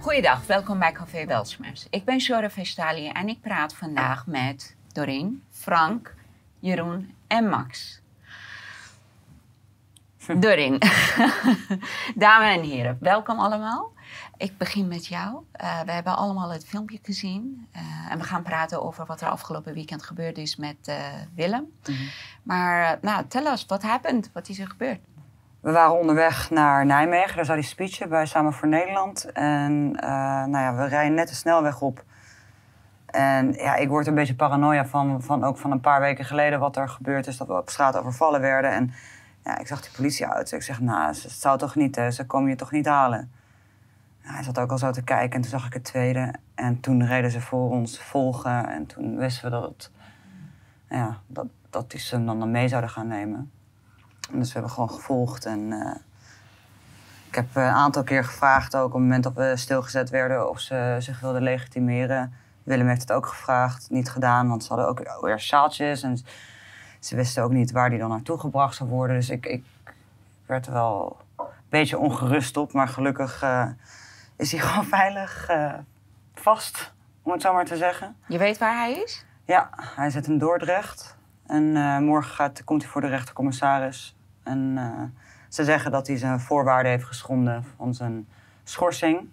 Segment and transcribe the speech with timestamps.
[0.00, 1.86] Goeiedag, welkom bij Café Weltschmerz.
[1.90, 6.14] Ik ben Shora Vestali en ik praat vandaag met Doreen, Frank,
[6.58, 8.00] Jeroen en Max.
[10.38, 10.78] Doreen,
[12.14, 13.92] dames en heren, welkom allemaal.
[14.36, 15.44] Ik begin met jou.
[15.60, 17.68] Uh, we hebben allemaal het filmpje gezien.
[17.76, 20.96] Uh, en we gaan praten over wat er afgelopen weekend gebeurd is met uh,
[21.34, 21.72] Willem.
[21.86, 22.08] Mm -hmm.
[22.42, 24.30] Maar nou, tel ons, wat happened?
[24.32, 25.00] Wat is er gebeurd?
[25.60, 27.36] We waren onderweg naar Nijmegen.
[27.36, 29.32] Daar zou die speech bij Samen voor Nederland.
[29.32, 32.04] En nou ja, we rijden net de snelweg op.
[33.06, 36.60] En ja, ik word een beetje paranoia van, van ook van een paar weken geleden
[36.60, 37.36] wat er gebeurd is.
[37.36, 38.70] Dat we op straat overvallen werden.
[38.70, 38.92] En
[39.44, 40.52] ja, ik zag die politie uit.
[40.52, 43.32] Ik zeg, nou, zou toch niet, ze komen je toch niet halen.
[44.22, 46.34] Nou, hij zat ook al zo te kijken en toen zag ik het tweede.
[46.54, 48.68] En toen reden ze voor ons volgen.
[48.68, 49.90] En toen wisten we dat, het,
[50.88, 53.50] ja, dat, dat die ze hem dan mee zouden gaan nemen.
[54.32, 55.46] Dus we hebben gewoon gevolgd.
[55.46, 55.94] En uh,
[57.28, 60.60] ik heb een aantal keer gevraagd, ook op het moment dat we stilgezet werden, of
[60.60, 62.32] ze zich wilden legitimeren.
[62.62, 66.02] Willem heeft het ook gevraagd, niet gedaan, want ze hadden ook weer sjaaltjes.
[66.02, 66.18] En
[67.00, 69.16] ze wisten ook niet waar die dan naartoe gebracht zou worden.
[69.16, 69.64] Dus ik, ik
[70.46, 72.72] werd er wel een beetje ongerust op.
[72.72, 73.66] Maar gelukkig uh,
[74.36, 75.74] is hij gewoon veilig uh,
[76.34, 78.16] vast, om het zo maar te zeggen.
[78.26, 79.24] Je weet waar hij is?
[79.44, 81.16] Ja, hij zit in Dordrecht.
[81.46, 84.16] En uh, morgen gaat, komt hij voor de rechtercommissaris.
[84.50, 84.78] En
[85.48, 88.28] ze zeggen dat hij zijn voorwaarden heeft geschonden van zijn
[88.64, 89.28] schorsing.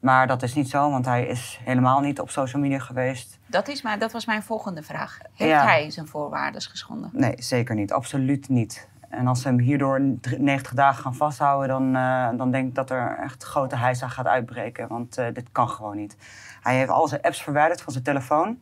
[0.00, 3.38] Maar dat is niet zo, want hij is helemaal niet op social media geweest.
[3.46, 5.18] Dat, is maar, dat was mijn volgende vraag.
[5.34, 5.64] Heeft ja.
[5.64, 7.10] hij zijn voorwaarden geschonden?
[7.12, 7.92] Nee, zeker niet.
[7.92, 8.88] Absoluut niet.
[9.08, 10.00] En als ze hem hierdoor
[10.38, 14.26] 90 dagen gaan vasthouden, dan, uh, dan denk ik dat er echt grote heisa gaat
[14.26, 14.88] uitbreken.
[14.88, 16.16] Want uh, dit kan gewoon niet.
[16.62, 18.58] Hij heeft al zijn apps verwijderd van zijn telefoon.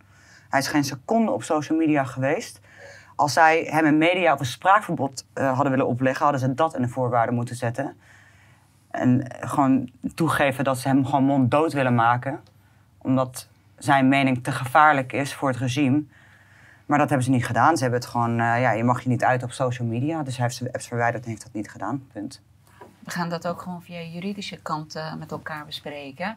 [0.49, 2.61] Hij is geen seconde op social media geweest.
[3.15, 6.75] Als zij hem een media of een spraakverbod uh, hadden willen opleggen, hadden ze dat
[6.77, 7.97] in de voorwaarden moeten zetten.
[8.91, 12.41] En gewoon toegeven dat ze hem gewoon monddood willen maken.
[12.99, 13.49] Omdat
[13.79, 16.03] zijn mening te gevaarlijk is voor het regime.
[16.87, 17.77] Maar dat hebben ze niet gedaan.
[17.77, 20.23] Ze hebben het gewoon, uh, ja, je mag je niet uit op social media.
[20.23, 22.07] Dus hij heeft zijn apps verwijderd en heeft dat niet gedaan.
[22.13, 22.43] Punt.
[22.99, 26.37] We gaan dat ook gewoon via juridische kant met elkaar bespreken.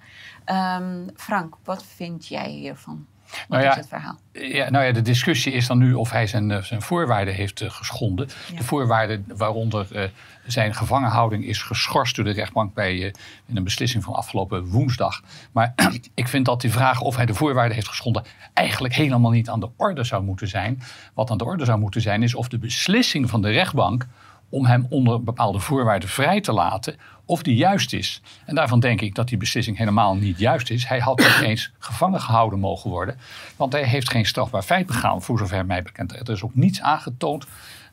[0.80, 3.06] Um, Frank, wat vind jij hiervan?
[3.30, 4.20] Wat nou ja, is het verhaal?
[4.32, 7.70] Ja, nou ja, de discussie is dan nu of hij zijn, zijn voorwaarden heeft uh,
[7.70, 8.30] geschonden.
[8.52, 8.58] Ja.
[8.58, 10.04] De voorwaarden waaronder uh,
[10.46, 13.06] zijn gevangenhouding is geschorst door de rechtbank bij uh,
[13.46, 15.22] in een beslissing van afgelopen woensdag.
[15.52, 15.74] Maar
[16.14, 18.24] ik vind dat die vraag of hij de voorwaarden heeft geschonden
[18.54, 20.82] eigenlijk helemaal niet aan de orde zou moeten zijn.
[21.14, 24.08] Wat aan de orde zou moeten zijn is of de beslissing van de rechtbank
[24.50, 26.96] om hem onder bepaalde voorwaarden vrij te laten,
[27.28, 28.22] of die juist is.
[28.46, 30.88] En daarvan denk ik dat die beslissing helemaal niet juist is.
[30.88, 33.18] Hij had niet eens gevangen gehouden mogen worden,
[33.56, 36.28] want hij heeft geen strafbaar feit begaan, voor zover mij bekend.
[36.28, 37.46] Er is ook niets aangetoond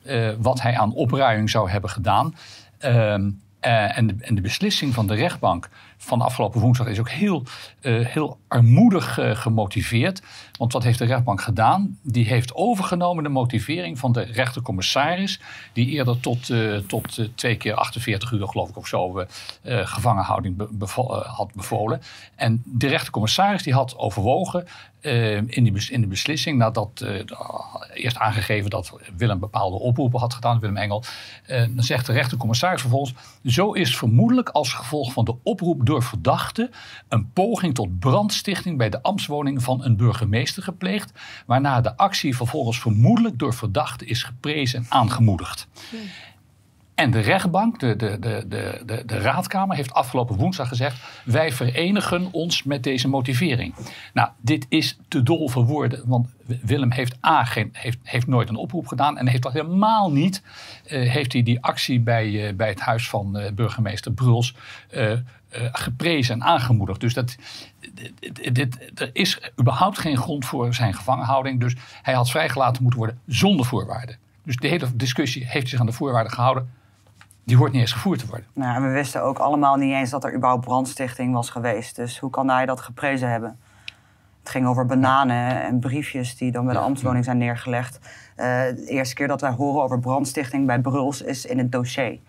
[0.03, 2.35] uh, wat hij aan opruiming zou hebben gedaan.
[2.85, 5.69] Uh, uh, en, de, en, de, beslissing van de rechtbank
[6.05, 7.43] van afgelopen woensdag is ook heel,
[7.81, 10.21] uh, heel armoedig uh, gemotiveerd.
[10.57, 11.97] Want wat heeft de rechtbank gedaan?
[12.01, 15.39] Die heeft overgenomen de motivering van de rechtercommissaris,
[15.73, 16.51] die eerder tot,
[16.87, 19.25] tot twee keer 48 uur, geloof ik, of zo
[19.63, 20.57] gevangenhouding
[21.35, 22.01] had bevolen.
[22.35, 24.67] En de rechtercommissaris die had overwogen
[25.05, 27.21] uh, in, die, in de beslissing, nadat uh,
[27.93, 31.03] eerst aangegeven dat Willem bepaalde oproepen had gedaan, Willem Engel,
[31.49, 33.13] uh, dan zegt de rechtercommissaris vervolgens:
[33.45, 36.69] Zo is vermoedelijk als gevolg van de oproep door verdachte
[37.07, 41.11] een poging tot brandstichting bij de ambtswoning van een burgemeester gepleegd,
[41.45, 45.67] waarna de actie vervolgens vermoedelijk door verdachte is geprezen en aangemoedigd.
[46.95, 52.27] En de rechtbank, de, de, de, de, de, raadkamer, heeft afgelopen woensdag gezegd: wij verenigen
[52.31, 53.75] ons met deze motivering.
[54.13, 56.27] Nou, dit is te dol voor woorden, want
[56.61, 60.41] Willem heeft A geen, heeft, heeft nooit een oproep gedaan en heeft al helemaal niet
[60.85, 64.55] uh, heeft hij die actie bij, uh, bij het huis van uh, burgemeester Bruls
[65.71, 66.99] geprezen en aangemoedigd.
[66.99, 67.35] Dus dat,
[68.51, 71.59] dit, er is überhaupt geen grond voor zijn gevangenhouding.
[71.59, 74.17] Dus hij had vrijgelaten moeten worden zonder voorwaarden.
[74.43, 76.69] Dus de hele discussie heeft zich aan de voorwaarden gehouden
[77.45, 78.47] die hoort niet eens gevoerd te worden.
[78.53, 81.95] Nou, we wisten ook allemaal niet eens dat er überhaupt brandstichting was geweest.
[81.95, 83.59] Dus hoe kan hij dat geprezen hebben?
[84.39, 87.99] Het ging over bananen en briefjes die dan bij de ambtswoning zijn neergelegd.
[88.37, 92.19] Uh, de eerste keer dat wij horen over brandstichting bij Bruls is in het dossier.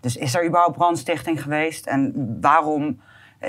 [0.00, 1.86] Dus is er überhaupt brandstichting geweest?
[1.86, 3.00] En waarom...
[3.40, 3.48] Uh,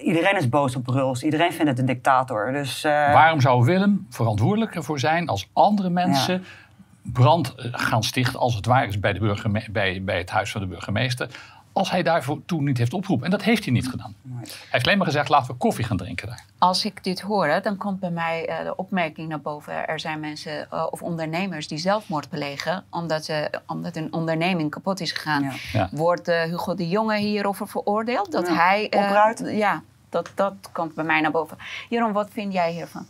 [0.00, 1.22] iedereen is boos op Bruls.
[1.22, 2.52] Iedereen vindt het een dictator.
[2.52, 2.92] Dus, uh...
[2.92, 6.34] Waarom zou Willem verantwoordelijk ervoor zijn als andere mensen...
[6.34, 6.40] Ja
[7.12, 10.60] brand eh, gaan stichten, als het ware is, bij, de bij, bij het huis van
[10.60, 11.28] de burgemeester.
[11.72, 13.26] Als hij daarvoor toen niet heeft opgeroepen.
[13.26, 14.14] En dat heeft hij niet gedaan.
[14.38, 16.44] Hij heeft alleen maar gezegd: laten we koffie gaan drinken daar.
[16.58, 19.88] Als ik dit hoor, dan komt bij mij uh, de opmerking naar boven.
[19.88, 22.84] Er zijn mensen uh, of ondernemers die zelfmoord belegen.
[22.90, 25.42] omdat, ze, omdat hun onderneming kapot is gegaan.
[25.42, 25.52] Ja.
[25.72, 25.88] Ja.
[25.92, 28.32] Wordt Hugo de Jonge hierover veroordeeld?
[28.32, 28.84] Dat hij.
[28.84, 29.42] Opruit?
[29.44, 31.56] ja, dat, dat komt bij mij naar boven.
[31.88, 33.06] Jeroen, wat vind jij hiervan?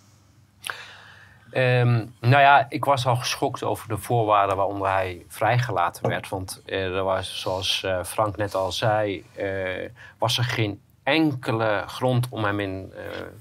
[1.50, 6.29] Ehm, nou ja, ik was al geschokt over de voorwaarden waaronder hij vrijgelaten werd.
[6.29, 12.27] Want er was, zoals eh, Frank net al zei, uh, was er geen enkele grond
[12.31, 12.93] om hem in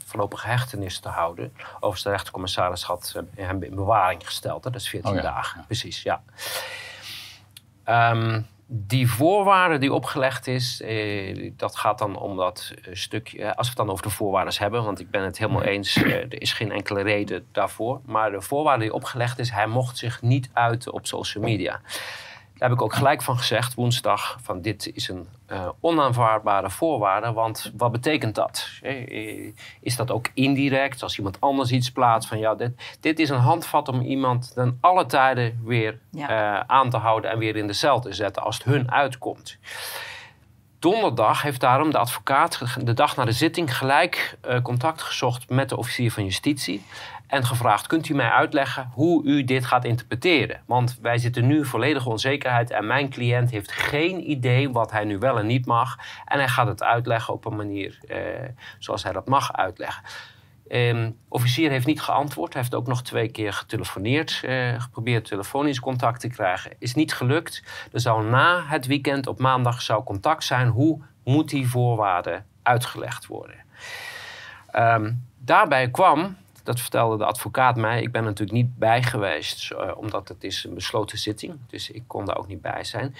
[0.05, 1.53] voorlopige hechtenis te houden.
[1.73, 4.63] Overigens, de rechtercommissaris had hem in bewaring gesteld.
[4.63, 6.21] Dat is 14 dagen, precies, ja.
[8.11, 13.55] Um, die voorwaarden die opgelegd is, eh, dat gaat dan om dat eh, stukje.
[13.55, 16.13] Als we het dan over de voorwaarden hebben, want ik ben het helemaal eens, eh,
[16.13, 18.01] er is geen enkele reden daarvoor.
[18.05, 21.81] Maar de voorwaarde die opgelegd is, hij mocht zich niet uiten op social media.
[22.57, 27.31] Daar heb ik ook gelijk van gezegd woensdag: van dit is een uh, onaanvaardbare voorwaarde.
[27.31, 28.69] Want wat betekent dat?
[28.81, 31.03] Eh, is dat ook indirect?
[31.03, 34.77] Als iemand anders iets plaatst van ja, dit, dit is een handvat om iemand dan
[34.81, 38.57] alle tijden weer uh, aan te houden en weer in de cel te zetten als
[38.57, 39.57] het hun uitkomt.
[40.79, 45.77] Donderdag heeft daarom de advocaat de dag na de zitting gelijk contact gezocht met de
[45.77, 46.85] officier van justitie
[47.27, 50.61] en gevraagd: kunt u mij uitleggen hoe u dit gaat interpreteren?
[50.65, 55.17] Want wij zitten nu volledige onzekerheid en mijn cliënt heeft geen idee wat hij nu
[55.17, 55.97] wel en niet mag.
[56.25, 58.17] En hij gaat het uitleggen op een manier eh,
[58.79, 60.03] zoals hij dat mag uitleggen.
[60.71, 62.53] Um, officier heeft niet geantwoord.
[62.53, 66.71] Hij heeft ook nog twee keer getelefoneerd, uh, geprobeerd telefonisch contact te krijgen.
[66.79, 67.63] Is niet gelukt.
[67.91, 70.67] Er zou na het weekend op maandag zou contact zijn.
[70.67, 73.55] Hoe moet die voorwaarden uitgelegd worden?
[74.75, 76.35] Um, daarbij kwam
[76.67, 78.01] dat vertelde de advocaat mij.
[78.01, 81.59] Ik ben er natuurlijk niet bij geweest, uh, omdat het is een besloten zitting.
[81.67, 83.15] Dus ik kon daar ook niet bij zijn.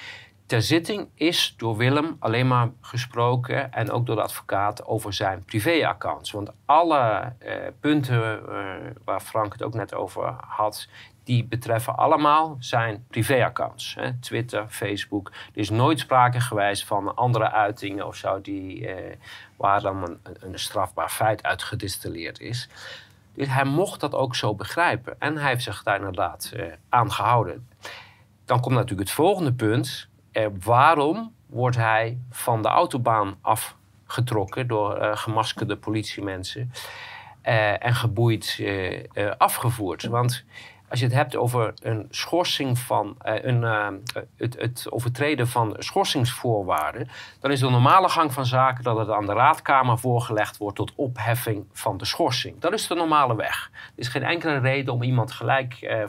[0.46, 5.44] Ter zitting is door Willem alleen maar gesproken en ook door de advocaat over zijn
[5.46, 6.32] privéaccounts.
[6.32, 8.66] Want alle uh, punten uh,
[9.06, 10.88] waar Frank het ook net over had,
[11.24, 13.98] die betreffen allemaal zijn privéaccounts.
[14.20, 15.30] Twitter, Facebook.
[15.30, 18.90] Er is nooit sprake geweest van andere uitingen of zo die,
[19.58, 22.70] waar dan een, een strafbaar feit uit gedistilleerd is.
[23.38, 25.16] Dus hij mocht dat ook zo begrijpen.
[25.20, 27.70] En hij heeft zich daar inderdaad uh, aan gehouden.
[28.46, 30.10] Dan komt natuurlijk het volgende punt.
[30.32, 36.72] Uh, waarom wordt hij van de autobaan afgetrokken door uh, gemaskerde politiemensen
[37.80, 38.64] en geboeid
[39.38, 40.04] afgevoerd?
[40.04, 40.46] Want
[40.90, 43.88] als je het hebt over een schorsing van uh, een, uh,
[44.36, 49.26] het, het, overtreden van schorsingsvoorwaarden, dan is de normale gang van zaken dat het aan
[49.26, 52.60] de raadkamer voorgelegd wordt tot opheffing van de schorsing.
[52.60, 53.70] Dat is de normale weg.
[53.74, 56.04] Er is geen enkele reden om iemand gelijk uh,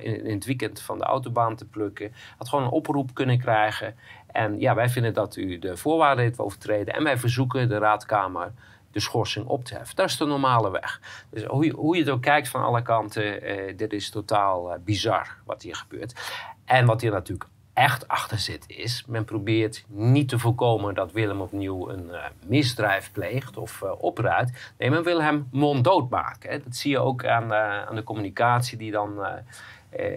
[0.00, 2.12] in, in, het weekend van de autobaan te plukken.
[2.38, 3.94] Had gewoon een oproep kunnen krijgen.
[4.26, 8.52] En ja, wij vinden dat u de voorwaarden heeft overtreden en wij verzoeken de raadkamer
[8.92, 9.96] de schorsing op te heffen.
[9.96, 11.00] Dat is de normale weg.
[11.30, 14.72] Dus hoe je, hoe je er ook kijkt van alle kanten, eh, dit is totaal
[14.72, 16.20] eh, bizar wat hier gebeurt.
[16.64, 21.40] En wat hier natuurlijk echt achter zit is, men probeert niet te voorkomen dat Willem
[21.40, 24.52] opnieuw een uh, misdrijf pleegt of uh.
[24.78, 26.50] Nee, men wil hem monddood maken.
[26.50, 26.62] Hè.
[26.62, 29.26] Dat zie je ook aan, uh, aan de communicatie die dan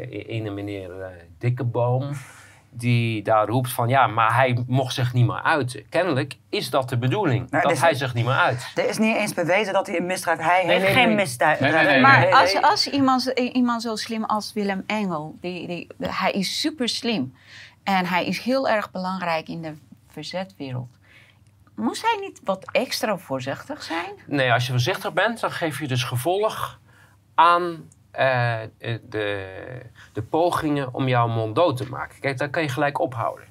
[0.10, 0.92] ene meneer
[1.38, 2.12] Dikkeboom
[2.77, 5.89] die daar roept van ja, maar hij mocht zich niet meer uiten.
[5.89, 8.72] Kennelijk is dat de bedoeling, nou, dat hij zich niet meer uit.
[8.75, 10.39] Er is niet eens bewezen dat hij een misdrijf...
[10.39, 11.60] Hij nee, heeft nee, geen misdrijf.
[12.01, 16.89] maar als, als iemand, iemand zo slim als Willem Engel, die, die, hij is super
[16.89, 17.33] slim.
[17.83, 19.74] En hij is heel erg belangrijk in de
[20.07, 20.89] verzetwereld.
[21.75, 24.13] Moest hij niet wat extra voorzichtig zijn?
[24.27, 26.79] Nee, als je voorzichtig bent, dan geef je dus gevolg
[27.36, 28.57] aan uh,
[29.10, 29.48] de,
[30.13, 32.19] de pogingen om jouw mond dood te maken.
[32.19, 33.45] Kijk, dat kan je gelijk ophouden.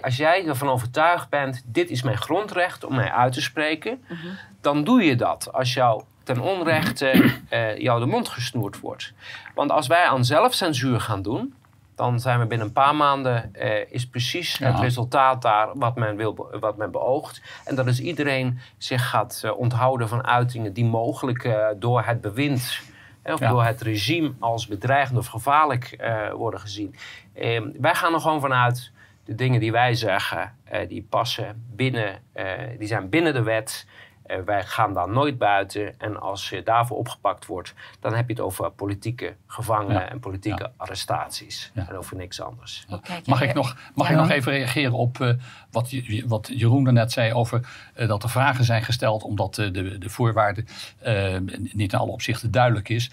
[0.00, 4.26] als jij ervan overtuigd bent, dit is mijn grondrecht om mij uit te spreken, mhm.
[4.60, 5.52] dan doe je dat.
[5.52, 9.12] Als jou ten onrechte uh, jou de mond gesnoerd wordt.
[9.54, 11.54] Want als wij aan zelfcensuur gaan doen,
[11.94, 16.16] dan zijn we binnen een paar maanden, uh, is precies het resultaat daar wat men,
[16.16, 17.42] wil, wat men beoogt.
[17.64, 22.20] En dat is iedereen zich gaat uh, onthouden van uitingen die mogelijk uh, door het
[22.20, 22.80] bewind
[23.24, 26.94] of door het regime als bedreigend of gevaarlijk uh, worden gezien.
[27.34, 28.92] Uh, wij gaan er gewoon vanuit,
[29.24, 32.46] de dingen die wij zeggen, uh, die passen binnen, eh,
[32.78, 33.86] die zijn binnen de wet.
[34.32, 36.00] Uh, wij gaan daar nooit buiten.
[36.00, 40.70] En als je daarvoor opgepakt wordt, dan heb je het over politieke gevangenen en politieke
[40.76, 41.70] arrestaties.
[41.74, 42.86] En over niks anders.
[43.24, 45.32] Mag, ik nog, mag ik nog even reageren op uh,
[45.70, 45.94] wat,
[46.26, 50.08] wat Jeroen er net zei over uh, dat er vragen zijn gesteld omdat de, de
[50.08, 50.66] voorwaarden
[51.72, 53.10] niet in alle opzichten duidelijk is.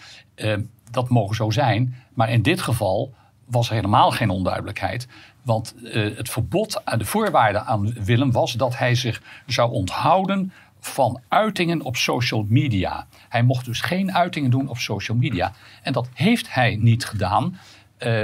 [0.91, 1.95] dat mogen zo zijn.
[2.13, 3.13] Maar in dit geval
[3.45, 5.07] was er helemaal geen onduidelijkheid.
[5.41, 11.21] Want het verbod aan de voorwaarden aan Willem was dat hij zich zou onthouden van
[11.27, 13.07] uitingen op social media.
[13.29, 15.53] Hij mocht dus geen uitingen doen op social media.
[15.81, 17.45] En dat heeft hij niet gedaan.
[17.45, 17.57] Uh,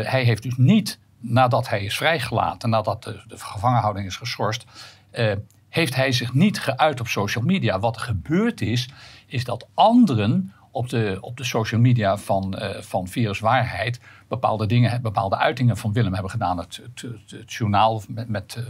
[0.09, 4.65] hij heeft dus niet, nadat hij is vrijgelaten, nadat de, de gevangenhouding is geschorst,
[5.11, 5.31] uh,
[5.69, 7.79] heeft hij zich niet geuit op social media.
[7.79, 8.89] Wat er gebeurd is,
[9.25, 14.65] is dat anderen op de, op de social media van, uh, van Virus Waarheid bepaalde
[14.65, 16.57] dingen, bepaalde uitingen van Willem hebben gedaan.
[16.57, 18.63] Het, het, het, journaal met, met, eh,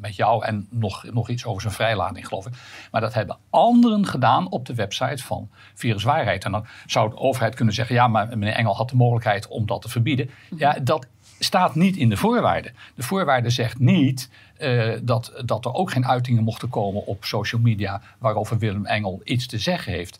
[0.00, 2.52] met jou en nog, nog iets over zijn vrijlating, geloof ik.
[2.90, 6.44] Maar dat hebben anderen gedaan op de website van Virus Waarheid.
[6.44, 9.66] En dan zou de overheid kunnen zeggen: ja, maar meneer Engel had de mogelijkheid om
[9.66, 10.30] dat te verbieden.
[10.56, 11.06] Ja, dat
[11.38, 12.74] staat niet in de voorwaarden.
[12.94, 17.60] De voorwaarde zegt niet uh, dat, dat er ook geen uitingen mochten komen op social
[17.60, 20.18] media waarover Willem Engel iets te zeggen heeft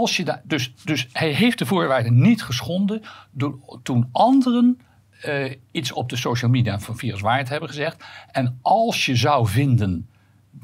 [0.00, 4.80] als je daar, dus, dus hij heeft de voorwaarden niet geschonden door, toen anderen
[5.26, 8.04] uh, iets op de social media van Virus Waarheid hebben gezegd.
[8.30, 10.08] En als je zou vinden,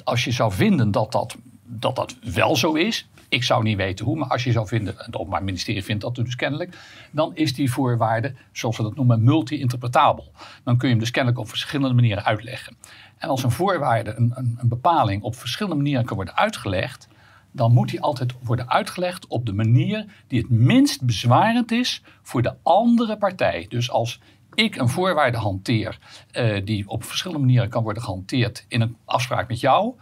[0.04, 4.04] als je zou vinden dat, dat, dat dat wel zo is, ik zou niet weten
[4.04, 6.76] hoe, maar als je zou vinden, het Openbaar Ministerie vindt dat dus kennelijk,
[7.10, 10.32] dan is die voorwaarde, zoals we dat noemen, multi-interpretabel.
[10.64, 12.76] Dan kun je hem dus kennelijk op verschillende manieren uitleggen.
[13.18, 17.08] En als een voorwaarde, een, een, een bepaling op verschillende manieren kan worden uitgelegd,
[17.52, 22.42] dan moet die altijd worden uitgelegd op de manier die het minst bezwarend is voor
[22.42, 23.66] de andere partij.
[23.68, 24.20] Dus als
[24.54, 25.98] ik een voorwaarde hanteer
[26.32, 29.94] uh, die op verschillende manieren kan worden gehanteerd in een afspraak met jou,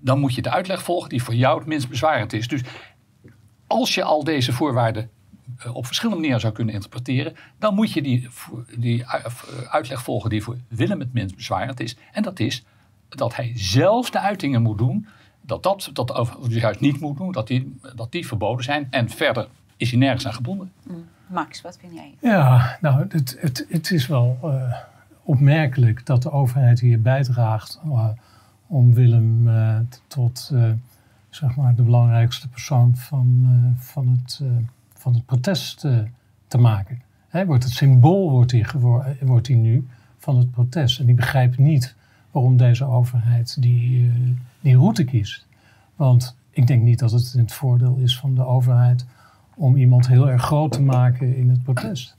[0.00, 2.48] dan moet je de uitleg volgen die voor jou het minst bezwarend is.
[2.48, 2.60] Dus
[3.66, 5.10] als je al deze voorwaarden
[5.58, 8.28] uh, op verschillende manieren zou kunnen interpreteren, dan moet je die,
[8.76, 9.06] die
[9.70, 11.96] uitleg volgen die voor Willem het minst bezwarend is.
[12.12, 12.64] En dat is
[13.08, 15.06] dat hij zelf de uitingen moet doen
[15.46, 18.86] dat dat, dat juist niet moet doen, dat die, dat die verboden zijn.
[18.90, 20.72] En verder is hij nergens aan gebonden.
[20.82, 21.04] Mm.
[21.26, 22.14] Max, wat vind jij?
[22.20, 24.74] Ja, nou, het, het, het is wel uh,
[25.22, 28.08] opmerkelijk dat de overheid hier bijdraagt uh,
[28.66, 30.52] om Willem uh, tot
[31.30, 33.46] zeg maar de belangrijkste persoon van,
[33.78, 34.40] van, het,
[34.94, 35.80] van het protest
[36.48, 37.02] te maken.
[37.28, 38.66] Hij wordt het symbool wordt hij,
[39.20, 39.86] wordt hij nu
[40.18, 41.00] van het protest.
[41.00, 41.94] En ik begrijp niet
[42.30, 44.12] waarom deze overheid die
[44.64, 45.46] die route kiest.
[45.96, 49.06] Want ik denk niet dat het in het voordeel is van de overheid
[49.54, 52.16] om iemand heel erg groot te maken in het protest.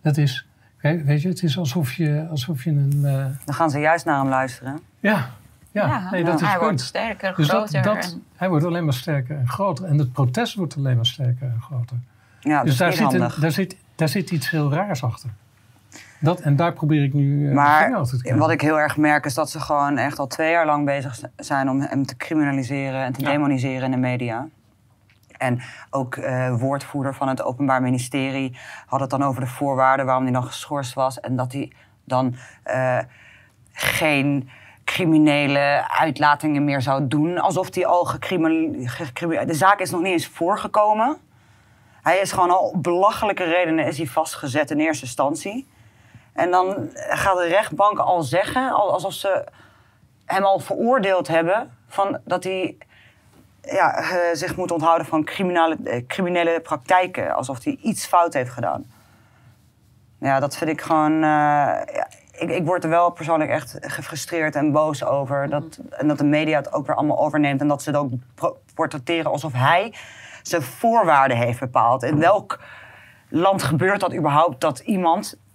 [0.00, 0.46] Het is,
[0.80, 2.92] weet je, het is alsof je, alsof je een.
[2.96, 3.26] Uh...
[3.44, 4.80] Dan gaan ze juist naar hem luisteren.
[5.00, 5.30] Ja,
[5.70, 7.82] ja, ja nee, dat is hij wordt sterker, dus groter.
[7.82, 9.84] Dat, dat, Hij wordt alleen maar sterker en groter.
[9.84, 11.96] En het protest wordt alleen maar sterker en groter.
[12.40, 15.30] Ja, dus daar zit, een, daar, zit, daar zit iets heel raars achter.
[16.20, 18.06] Dat, en daar probeer ik nu uh, maar
[18.36, 21.20] wat ik heel erg merk is dat ze gewoon echt al twee jaar lang bezig
[21.36, 24.48] zijn om hem te criminaliseren en te demoniseren in de media.
[25.38, 30.24] En ook uh, woordvoerder van het Openbaar Ministerie had het dan over de voorwaarden waarom
[30.24, 31.20] hij dan geschorst was.
[31.20, 31.72] En dat hij
[32.04, 32.34] dan
[32.66, 32.98] uh,
[33.72, 34.48] geen
[34.84, 37.38] criminele uitlatingen meer zou doen.
[37.38, 39.48] Alsof hij al gecriminaliseerd...
[39.48, 41.16] De zaak is nog niet eens voorgekomen.
[42.02, 45.66] Hij is gewoon al belachelijke redenen is hij vastgezet in eerste instantie.
[46.36, 49.44] En dan gaat de rechtbank al zeggen, alsof ze
[50.24, 52.76] hem al veroordeeld hebben, van dat hij
[53.62, 57.34] ja, eh, zich moet onthouden van criminele, eh, criminele praktijken.
[57.34, 58.84] Alsof hij iets fout heeft gedaan.
[60.18, 61.12] Ja, dat vind ik gewoon.
[61.12, 65.48] Uh, ja, ik, ik, word er wel persoonlijk echt gefrustreerd en boos over.
[65.48, 67.60] Dat, en dat de media het ook weer allemaal overneemt.
[67.60, 68.10] En dat ze het ook
[68.74, 69.94] portretteren alsof hij
[70.42, 72.02] zijn voorwaarden heeft bepaald.
[72.02, 72.60] In welk
[73.28, 75.45] land gebeurt dat überhaupt dat iemand eh,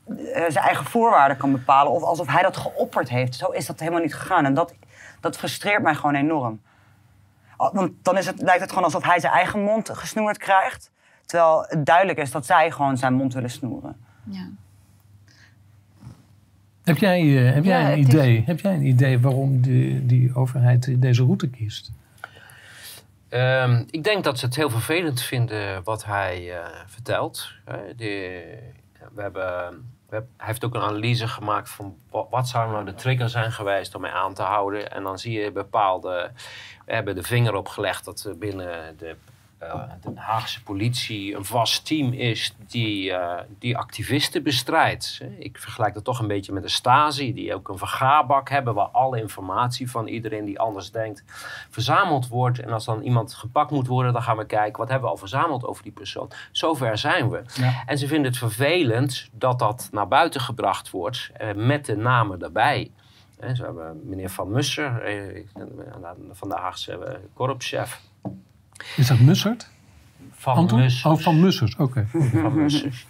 [0.47, 1.91] zijn eigen voorwaarden kan bepalen.
[1.91, 3.35] Of alsof hij dat geopperd heeft.
[3.35, 4.45] Zo is dat helemaal niet gegaan.
[4.45, 4.73] En dat,
[5.19, 6.61] dat frustreert mij gewoon enorm.
[7.57, 10.91] Want dan is het, lijkt het gewoon alsof hij zijn eigen mond gesnoerd krijgt.
[11.25, 13.95] Terwijl het duidelijk is dat zij gewoon zijn mond willen snoeren.
[14.23, 14.49] Ja.
[16.83, 21.01] Heb jij, uh, heb, jij een idee, heb jij een idee waarom die, die overheid
[21.01, 21.91] deze route kiest?
[23.29, 27.51] Um, ik denk dat ze het heel vervelend vinden wat hij uh, vertelt.
[27.95, 28.43] De,
[29.13, 31.97] we hebben hij heeft ook een analyse gemaakt van
[32.29, 34.91] wat zou nou de trigger zijn geweest om mij aan te houden.
[34.91, 36.31] En dan zie je bepaalde.
[36.85, 39.15] We hebben de vinger op gelegd dat binnen de
[40.01, 45.21] de Haagse politie een vast team is die, uh, die activisten bestrijdt.
[45.39, 48.87] Ik vergelijk dat toch een beetje met de Stasi, die ook een vergaarbak hebben waar
[48.87, 51.23] alle informatie van iedereen die anders denkt
[51.69, 52.59] verzameld wordt.
[52.59, 55.19] En als dan iemand gepakt moet worden, dan gaan we kijken wat hebben we al
[55.19, 56.31] verzameld over die persoon.
[56.51, 57.43] Zover zijn we.
[57.53, 57.83] Ja.
[57.85, 62.39] En ze vinden het vervelend dat dat naar buiten gebracht wordt uh, met de namen
[62.39, 62.91] daarbij.
[63.53, 65.01] Zo hebben meneer Van Musser,
[66.31, 68.01] van de Haagse korpschef
[68.97, 69.69] is dat Mussert?
[70.31, 70.79] Van Anton?
[70.79, 71.05] Mussers.
[71.05, 72.07] Oh, van Mussers, oké.
[72.41, 73.05] Van Mussers.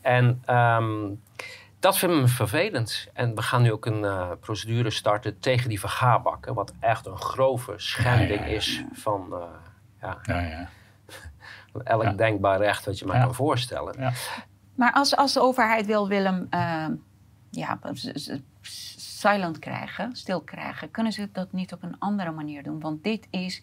[0.00, 1.20] En um,
[1.80, 3.08] dat vinden we vervelend.
[3.12, 6.54] En we gaan nu ook een uh, procedure starten tegen die vergaarbakken.
[6.54, 9.38] Wat echt een grove schending is van uh,
[10.00, 10.68] ja, ja,
[11.84, 14.14] elk denkbaar recht wat je maar kan voorstellen.
[14.74, 16.86] Maar als, als de overheid wil Willem uh,
[17.50, 17.78] ja,
[19.28, 22.80] silent krijgen, stil krijgen, kunnen ze dat niet op een andere manier doen?
[22.80, 23.62] Want dit is,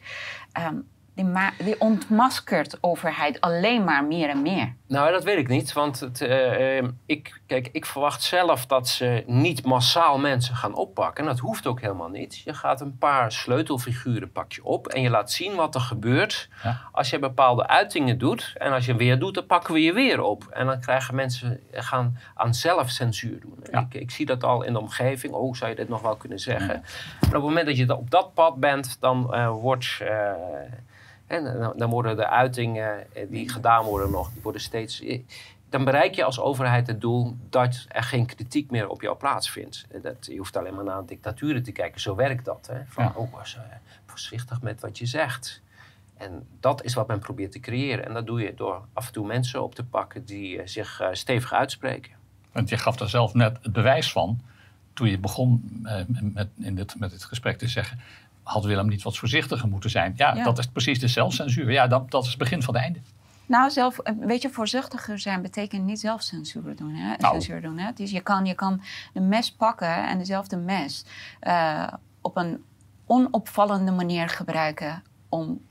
[0.52, 0.80] ehm,
[1.24, 4.74] die, ma- die ontmaskert overheid alleen maar meer en meer.
[4.88, 5.74] Nou, dat weet ik niet.
[5.74, 10.74] Want het, eh, eh, ik, kijk, ik verwacht zelf dat ze niet massaal mensen gaan
[10.74, 11.24] oppakken.
[11.24, 12.38] En dat hoeft ook helemaal niet.
[12.38, 14.88] Je gaat een paar sleutelfiguren pak je op.
[14.88, 16.82] En je laat zien wat er gebeurt Ja.
[16.92, 18.54] als je bepaalde uitingen doet.
[18.58, 20.44] En als je weer doet, dan pakken we je weer op.
[20.50, 23.60] En dan krijgen mensen gaan aan zelfcensuur doen.
[23.72, 23.80] Ja.
[23.80, 25.34] Ik, ik zie dat al in de omgeving.
[25.34, 26.82] Oh, zou je dit nog wel kunnen zeggen?
[27.20, 29.98] Maar op het moment dat je op dat pad bent, dan eh, wordt...
[30.02, 30.32] eh,
[31.32, 35.02] en dan, dan worden de uitingen eh, die gedaan worden nog, die worden steeds.
[35.02, 35.20] eh,
[35.70, 39.86] Dan bereik je als overheid het doel dat er geen kritiek meer op jou plaatsvindt.
[39.92, 42.70] Eh, Dat, je hoeft alleen maar naar dictaturen te kijken, zo werkt dat.
[42.72, 42.80] Hè?
[42.88, 43.12] Van, Ja.
[43.16, 43.62] oh, was, eh,
[44.06, 45.62] voorzichtig met wat je zegt.
[46.18, 48.06] En dat is wat men probeert te creëren.
[48.06, 51.00] En dat doe je door af en toe mensen op te pakken die eh, zich
[51.00, 52.12] eh, stevig uitspreken.
[52.52, 54.42] Want je gaf daar zelf net het bewijs van.
[54.94, 58.00] Toen je begon eh, met, in dit, met dit gesprek te zeggen.
[58.44, 60.14] Had Willem niet wat voorzichtiger moeten zijn?
[60.16, 60.44] Ja, Ja.
[60.44, 61.72] dat is precies de zelfcensuur.
[61.72, 63.00] Ja, dat, dat is het begin van het einde.
[63.46, 66.94] Nou, zelf, eh, weet je, voorzichtiger zijn betekent niet zelf censuur doen.
[66.96, 67.16] Hè?
[67.18, 67.34] Nou.
[67.34, 67.92] Censuur doen hè?
[67.96, 68.82] Dus je kan, je kan
[69.14, 71.06] de mes pakken en dezelfde mes
[71.40, 71.88] eh,
[72.22, 72.64] op een
[73.06, 75.62] onopvallende manier gebruiken om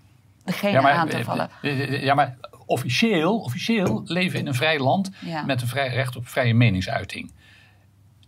[0.45, 1.51] degene aan te eh, vallen.
[1.63, 2.37] eh, eh, ja, maar
[2.67, 5.43] officieel, officieel leven in een vrij land Ja.
[5.45, 7.33] met een vrij recht op vrije meningsuiting.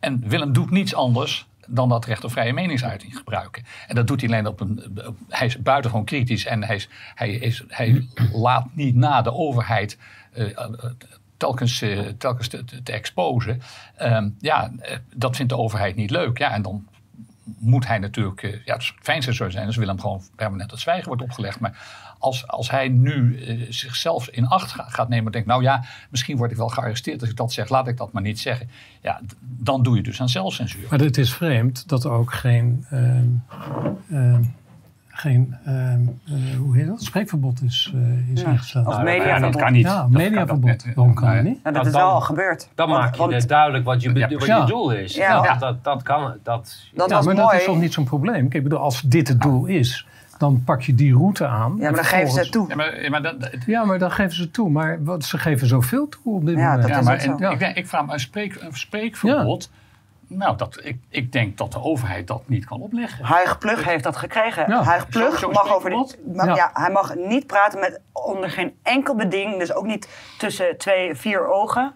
[0.01, 3.65] En Willem doet niets anders dan dat recht op vrije meningsuiting gebruiken.
[3.87, 4.99] En dat doet hij alleen op een.
[5.29, 9.99] hij is buitengewoon kritisch en hij, is, hij, is, hij laat niet na de overheid.
[10.33, 10.71] eh, eh,
[11.37, 13.63] telkens, eh, telkens te, exposen.
[13.97, 14.71] Ehm, ja,
[15.15, 16.39] dat vindt de overheid niet leuk.
[16.39, 16.87] Ja, en dan
[17.59, 18.61] moet hij natuurlijk.
[18.65, 21.61] ja, het fijnste zou zijn als Willem gewoon permanent het zwijgen wordt opgelegd.
[21.61, 25.63] Maar als, als hij nu eh, zichzelf in acht ga- gaat nemen en denkt, nou
[25.63, 28.41] ja, misschien word ik wel gearresteerd als ik dat zeg, laat ik dat maar niet
[28.41, 28.69] zeggen.
[29.01, 30.87] Ja, dan doe je dus aan zelfcensuur.
[30.91, 33.25] Maar het is vreemd dat er ook geen, ehm,
[34.11, 34.43] ehm,
[35.09, 37.03] geen ehm, eh, hoe heet dat?
[37.03, 38.49] spreekverbod is, eh, is Ja.
[38.51, 38.87] ingesteld.
[38.87, 39.53] Als Nou, ja, mediaverbod.
[39.53, 39.83] dat kan niet.
[39.87, 40.85] Ja, Dat kan mediaverbod.
[40.95, 41.63] Waarom kan nou dat niet?
[41.63, 42.69] Nou, dat Want is wel dan- al gebeurd.
[42.75, 44.59] Dan Want- maak je want duidelijk wat je, wat ja.
[44.61, 45.15] je doel is.
[45.15, 45.43] Ja.
[45.43, 46.23] Dat, dat, dat kan.
[46.43, 47.37] Dat, Dat ja, maar mooi.
[47.37, 48.41] dat is toch niet zo'n probleem?
[48.43, 50.07] Kijk, ik bedoel, als dit het doel is,
[50.43, 51.75] dan pak je die route aan.
[51.77, 52.69] Ja, maar dan geven ze het toe.
[52.69, 54.71] Ja, maar, ja, maar, dat, Ja, maar dan geven ze toe.
[54.71, 56.81] Maar wat, ze geven zoveel toe op dit Ja, moment.
[56.83, 57.51] dat ja, is maar en Ja.
[57.51, 59.71] ik, denk, ik vraag me een, spreek, een spreekverbod.
[60.27, 63.25] Nou, dat, ik, ik denk dat de overheid dat niet kan opleggen.
[63.25, 64.65] Huig Plug heeft dat gekregen.
[64.69, 64.83] Ja.
[64.83, 65.99] Huig Plug mag over die,
[66.35, 66.55] mag, Ja.
[66.55, 66.71] ja.
[66.73, 71.49] hij mag niet praten met onder geen enkel beding, dus ook niet tussen twee, vier
[71.49, 71.93] ogen,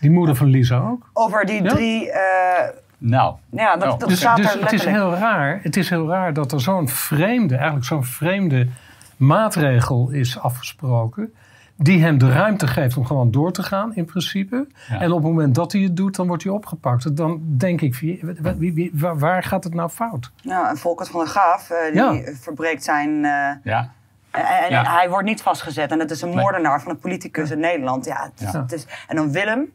[0.00, 1.10] Die moeder van Lisa ook.
[1.12, 1.68] over die Ja.
[1.74, 2.10] drie.
[2.12, 2.68] eh,
[3.02, 6.08] Nou, ja, dat, dat Dus, staat dus er het, is heel raar, het is heel
[6.08, 8.68] raar dat er zo'n vreemde, eigenlijk zo'n vreemde
[9.16, 11.32] maatregel is afgesproken.
[11.76, 14.66] Die hem de ruimte geeft om gewoon door te gaan, in principe.
[14.88, 15.00] Ja.
[15.00, 17.16] En op het moment dat hij het doet, dan wordt hij opgepakt.
[17.16, 18.20] Dan denk ik, wie-
[18.58, 20.30] wie- waar, gaat het nou fout?
[20.36, 22.32] Ja, en Volkert van der Gaaf, eh, die Ja.
[22.40, 23.24] verbreekt zijn.
[23.24, 23.90] eh, ja.
[24.30, 24.84] en Ja.
[24.96, 25.90] hij wordt niet vastgezet.
[25.90, 28.04] En het is een moordenaar van een politicus in Nederland.
[28.04, 28.60] Ja, het is, Ja.
[28.60, 29.72] het is- en dan Willem.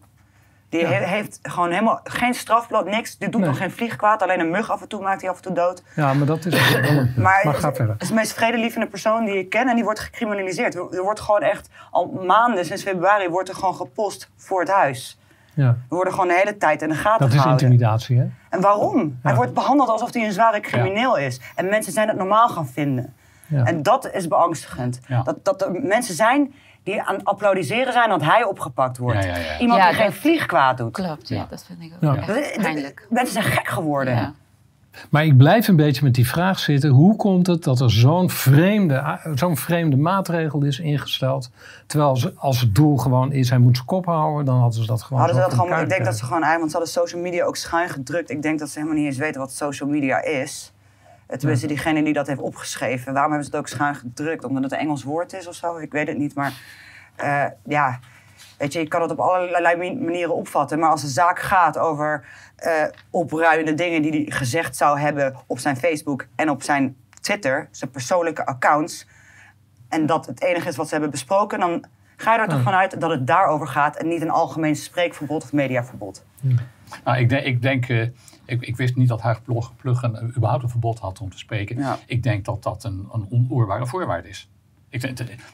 [0.77, 0.91] Die Ja.
[0.91, 3.17] he- heeft gewoon helemaal geen strafblad, niks.
[3.17, 3.49] Die doet Nee.
[3.49, 4.21] nog geen vliegkwaad.
[4.21, 5.83] Alleen een mug af en toe maakt hij af en toe dood.
[5.95, 7.13] Ja, maar dat is wel een...
[7.23, 7.93] Maar, Maar ga verder.
[7.93, 10.75] Het is de meest vredelievende persoon die ik ken en die wordt gecriminaliseerd.
[10.75, 15.19] Er wordt gewoon echt al maanden, sinds februari, wordt er gewoon gepost voor het huis.
[15.53, 17.65] Ja, We worden gewoon de hele tijd in de gaten dat is gehouden.
[17.67, 18.25] intimidatie, hè?
[18.49, 19.19] En waarom?
[19.23, 21.39] Hij wordt behandeld alsof hij een zware crimineel is.
[21.55, 23.13] En mensen zijn het normaal gaan vinden.
[23.49, 24.99] En dat is beangstigend.
[25.23, 26.53] Dat, dat er mensen zijn
[26.85, 29.23] die aan het applaudisseren zijn dat hij opgepakt wordt.
[29.23, 29.59] Ja, ja, ja.
[29.59, 30.91] Iemand Ja, die geen dat- vliegkwaad doet.
[30.91, 31.47] Klopt, ja, Ja.
[31.49, 32.25] dat vind ik ook
[32.61, 33.07] pijnlijk.
[33.09, 34.15] Mensen zijn gek geworden.
[34.15, 34.33] Ja.
[35.09, 36.89] Maar ik blijf een beetje met die vraag zitten.
[36.89, 41.49] Hoe komt het dat er zo'n vreemde, zo'n vreemde maatregel is ingesteld?
[41.87, 44.87] Terwijl ze, als het doel gewoon is, hij moet zijn kop houden, dan hadden ze
[44.87, 47.21] dat gewoon Hadden ze dat gewoon, ik denk dat ze gewoon, want ze hadden social
[47.21, 48.29] media ook schuin gedrukt.
[48.29, 50.73] Ik denk dat ze helemaal niet eens weten wat social media is.
[51.27, 53.13] Eh, Tenminste, diegene die dat heeft opgeschreven.
[53.13, 54.43] Waarom hebben ze het ook schuin gedrukt?
[54.43, 55.77] Omdat het een Engels woord is of zo?
[55.77, 56.35] Ik weet het niet.
[56.35, 56.53] Maar
[57.15, 57.99] eh, ja,
[58.57, 60.79] weet je, je kan het op allerlei manieren opvatten.
[60.79, 65.59] Maar als een zaak gaat over eh opruimende dingen die hij gezegd zou hebben op
[65.59, 69.07] zijn Facebook en op zijn Twitter, zijn persoonlijke accounts.
[69.89, 71.85] En dat het enige is wat ze hebben besproken, dan
[72.15, 75.53] ga je er toch vanuit dat het daarover gaat en niet een algemeen spreekverbod of
[75.53, 76.25] mediaverbod.
[77.03, 78.07] Nou, ik denk, ik, denk eh,
[78.45, 81.29] ik, ik wist niet dat Huig Plug, Plug een, eh, überhaupt een verbod had om
[81.29, 81.77] te spreken.
[81.77, 81.99] Ja.
[82.05, 84.49] Ik denk dat dat een, een onoorbare voorwaarde is.
[84.89, 85.01] Ik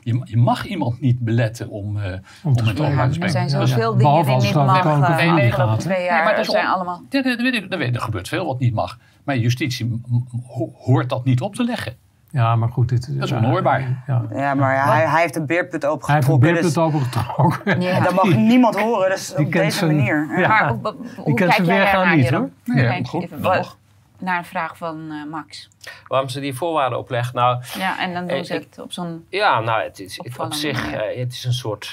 [0.04, 3.40] je, je mag iemand niet beletten om, eh, om, het openbaar te spreken.
[3.40, 3.98] Er zijn zoveel Ja.
[3.98, 4.84] dingen die niet mag.
[4.86, 7.02] eh, twee Nee, jaar maar dat zijn allemaal...
[7.10, 9.00] Er gebeurt veel wat niet mag.
[9.24, 10.02] Maar justitie
[10.78, 11.96] hoort dat niet op te leggen.
[12.32, 12.90] Ja, maar goed.
[12.90, 14.04] Dit, Dat is onhoorbaar.
[14.08, 14.22] Ja.
[14.34, 16.40] Ja, maar ja, hij, hij heeft een beerput Hij heeft een opengetrokken.
[16.40, 17.82] beerput Dus, opengetrokken.
[17.88, 18.00] Ja.
[18.00, 20.28] dat mag niemand horen, dus Die op deze zijn- manier.
[20.40, 20.48] Ja.
[20.48, 22.50] Maar hoe, hoe kent kijk jij niet, hoor.
[22.66, 23.28] Nee, goed.
[24.22, 25.70] Naar een vraag van eh, Max.
[26.08, 27.36] Waarom ze die voorwaarden opleggen?
[27.36, 29.26] Nou, Ja, en dan doen Eh, ze ik- het op zo'n...
[29.30, 31.92] Ja, nou, het is het op zich, eh, het is een soort,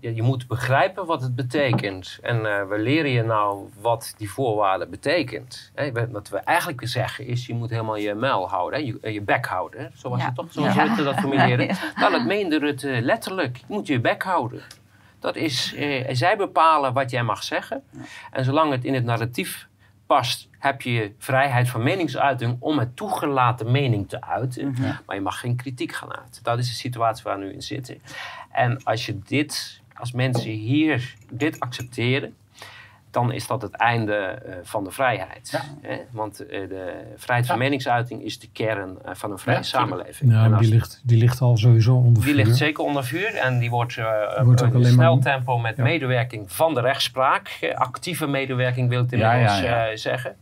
[0.00, 2.18] je, je moet begrijpen wat het betekent.
[2.22, 5.72] En we leren je nou wat die voorwaarden betekent.
[6.10, 9.46] Wat we eigenlijk zeggen is, je moet helemaal je muil houden, hè, je, je bek
[9.46, 9.80] houden.
[9.80, 9.86] Hè?
[9.94, 10.26] Zo was Ja.
[10.26, 10.82] het toch, zoals Ja.
[10.82, 11.64] Rutte dat formuleerde.
[11.66, 11.74] Ja.
[11.96, 13.56] Nou, dat meende Rutte letterlijk.
[13.56, 14.62] Je moet je bek houden.
[15.20, 17.82] Dat is, eh, zij bepalen wat jij mag zeggen.
[18.30, 19.66] En zolang het in het narratief
[20.06, 24.74] past, heb je vrijheid van meningsuiting om het toegelaten mening te uiten.
[25.06, 26.42] Maar je mag geen kritiek gaan uiten.
[26.42, 28.00] Dat is de situatie waar we nu in zitten.
[28.52, 32.34] En als je dit, als mensen hier dit accepteren,
[33.16, 35.60] dan is dat het einde eh, van de vrijheid.
[35.82, 35.96] Hè?
[36.10, 37.62] Want eh, de vrijheid van Ja.
[37.62, 40.32] meningsuiting is de kern eh, van een vrije Ja, samenleving.
[40.32, 42.34] Ja, En als- die ligt, die ligt al sowieso onder die vuur.
[42.44, 44.04] ligt zeker onder vuur en die wordt, eh
[44.36, 45.82] een alleen snel maar- tempo met Ja.
[45.82, 49.88] medewerking van de rechtspraak, actieve medewerking wil ik Ja, inmiddels ja, ja.
[49.88, 50.36] eh, zeggen,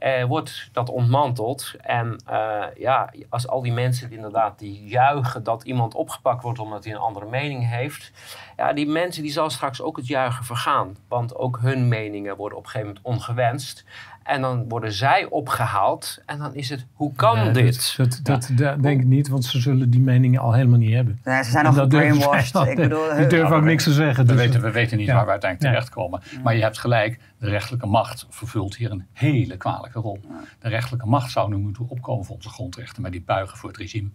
[0.00, 1.74] eh, wordt dat ontmanteld.
[1.80, 6.84] En eh, ja, als al die mensen inderdaad die juichen dat iemand opgepakt wordt omdat
[6.84, 8.12] hij een andere mening heeft,
[8.56, 10.96] ja, die mensen die zal straks ook het juichen vergaan.
[11.08, 13.84] Want ook hun meningen worden op een gegeven moment ongewenst.
[14.30, 17.94] En dan worden zij opgehaald en dan is het, hoe kan Nee, dit?
[17.96, 20.94] Dat, dat, dat, dat denk ik niet, want ze zullen die meningen al helemaal niet
[20.94, 21.20] hebben.
[21.24, 24.26] Nee, ze zijn nog zij Ik bedoel, die durven ook niks te zeggen.
[24.26, 25.14] We dus- weten, we weten niet Ja.
[25.14, 26.22] waar we uiteindelijk terechtkomen.
[26.42, 30.20] Maar je hebt gelijk, de rechterlijke macht vervult hier een hele kwalijke rol.
[30.58, 33.78] De rechterlijke macht zou nu moeten opkomen voor onze grondrechten, maar die buigen voor het
[33.78, 34.08] regime.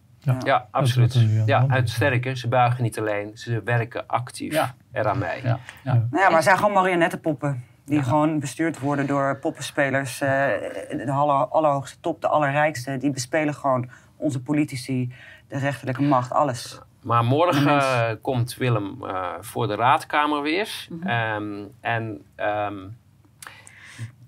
[0.43, 1.25] Ja, absoluut.
[1.45, 4.75] Ja, uit sterker, ze buigen niet alleen, ze werken actief Ja.
[4.91, 5.41] eraan mee.
[5.43, 5.93] Ja, ja.
[5.93, 7.63] Nou ja, maar het zijn gewoon marionettenpoppen.
[7.85, 10.21] Die gewoon bestuurd worden door poppenspelers.
[10.21, 10.47] eh,
[10.89, 12.97] de aller, allerhoogste top, de allerrijkste.
[12.97, 15.13] Die bespelen gewoon onze politici,
[15.47, 16.79] de rechterlijke macht, alles.
[17.01, 20.87] Maar morgen eh, komt Willem eh, voor de raadkamer weer.
[20.89, 21.07] Mhm.
[21.07, 22.87] Ehm, en ehm,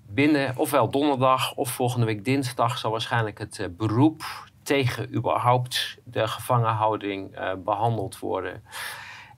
[0.06, 4.22] binnen ofwel donderdag of volgende week dinsdag zal waarschijnlijk het beroep
[4.62, 8.62] tegen überhaupt de gevangenhouding eh, behandeld worden.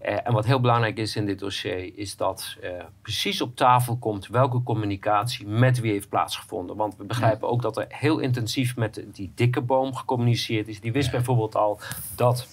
[0.01, 2.71] Eh, en wat heel belangrijk is in dit dossier, is dat eh,
[3.03, 6.77] precies op tafel komt welke communicatie met wie heeft plaatsgevonden.
[6.77, 10.81] Want we begrijpen ook dat er heel intensief met die dikke boom gecommuniceerd is.
[10.81, 11.81] Die wist bijvoorbeeld al
[12.17, 12.49] dat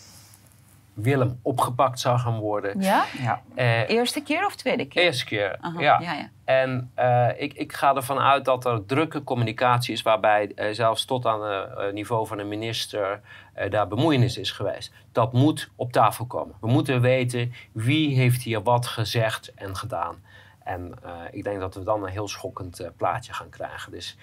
[0.97, 2.81] Willem opgepakt zou gaan worden.
[2.81, 3.05] Ja?
[3.21, 3.41] Ja.
[3.55, 5.03] Eh, Eerste keer of tweede keer?
[5.03, 5.99] eerste keer, Aha, ja.
[6.01, 6.29] ja, ja.
[6.45, 11.05] En eh, ik, ik ga ervan uit dat er drukke communicatie is, waarbij eh, zelfs
[11.05, 13.21] tot aan het niveau van een minister
[13.53, 14.93] eh, daar bemoeienis is geweest.
[15.11, 16.55] Dat moet op tafel komen.
[16.61, 20.15] We moeten weten wie heeft hier wat gezegd en gedaan.
[20.63, 23.91] En eh, ik denk dat we dan een heel schokkend plaatje gaan krijgen.
[23.91, 24.17] Dus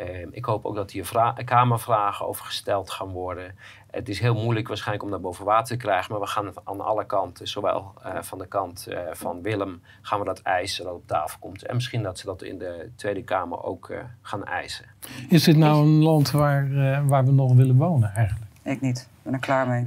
[0.00, 3.54] eh, ik hoop ook dat hier vra- kamervragen over gesteld gaan worden.
[3.90, 6.80] Het is heel moeilijk waarschijnlijk om daar boven water te krijgen, maar we gaan aan
[6.80, 10.94] alle kanten, zowel eh, van de kant eh, van Willem, gaan we dat eisen dat
[10.94, 11.66] op tafel komt.
[11.66, 14.84] En misschien dat ze dat in de Tweede Kamer ook eh, gaan eisen.
[15.28, 18.50] Is dit nou een land waar, eh, waar we nog willen wonen eigenlijk?
[18.62, 18.98] Ik niet.
[18.98, 19.84] Ik ben er klaar mee.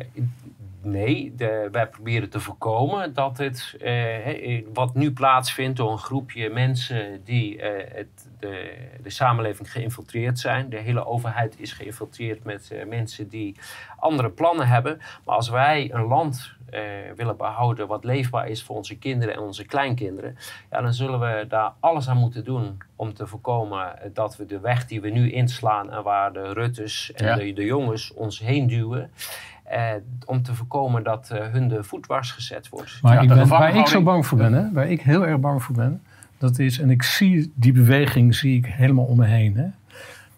[0.84, 3.92] Nee, de, wij proberen te voorkomen dat het, eh,
[4.24, 10.40] hè, wat nu plaatsvindt door een groepje mensen die eh, het, de, de samenleving geïnfiltreerd
[10.40, 10.70] zijn.
[10.70, 13.56] De hele overheid is geïnfiltreerd met eh, mensen die
[13.98, 14.98] andere plannen hebben.
[15.26, 16.82] Maar als wij een land eh,
[17.16, 20.38] willen behouden wat leefbaar is voor onze kinderen en onze kleinkinderen,
[20.72, 24.46] ja, dan zullen we daar alles aan moeten doen om te voorkomen eh, dat we
[24.46, 27.36] de weg die we nu inslaan en waar de Ruttes en Ja.
[27.36, 29.12] de, de jongens ons heen duwen,
[29.64, 29.90] eh,
[30.26, 33.00] om te voorkomen dat eh, hun de voet dwars gezet wordt.
[33.02, 35.40] Maar Ja, ik ben, waar ik zo bang voor ben, hè, waar ik heel erg
[35.40, 36.02] bang voor ben,
[36.38, 39.56] dat is, en ik zie die beweging zie ik helemaal om me heen.
[39.58, 39.66] Hè,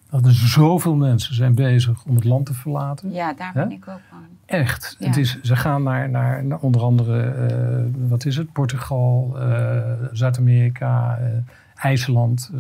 [0.10, 3.12] dat er zoveel mensen zijn bezig om het land te verlaten.
[3.12, 3.62] Ja, daar Hè?
[3.68, 4.20] ben ik ook van.
[4.46, 4.96] Echt.
[5.00, 5.08] Ja.
[5.08, 9.82] Het is, ze gaan naar, naar, naar onder andere, eh, wat is het, Portugal, eh,
[10.12, 11.28] Zuid-Amerika, eh,
[11.76, 12.52] IJsland.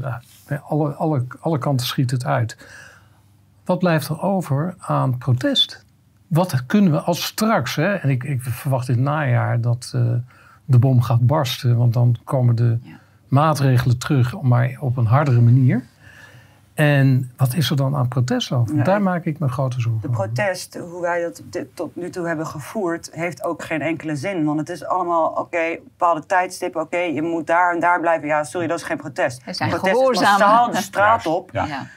[0.68, 2.58] Alle, alle, alle kanten schiet het uit.
[3.66, 5.85] Wat blijft er over aan protest?
[6.28, 10.02] Wat kunnen we als straks, hè, en ik, ik verwacht dit najaar dat eh,
[10.66, 13.00] de bom gaat barsten, want dan komen de Ja.
[13.28, 15.84] maatregelen terug, maar op een hardere manier.
[16.74, 18.76] En wat is er dan aan protest over?
[18.76, 20.26] Ja, Daar maak ik me grote zorgen De over.
[20.26, 24.44] protest, hoe wij dat dit tot nu toe hebben gevoerd, heeft ook geen enkele zin.
[24.46, 28.28] Want het is allemaal, oké, bepaalde tijdstippen, oké, je moet daar en daar blijven.
[28.28, 29.44] Ja, sorry, dat is geen protest.
[29.46, 30.26] We zijn protest is gehoorzaam.
[30.40, 31.50] massaal de straat op.
[31.54, 31.88] Ja.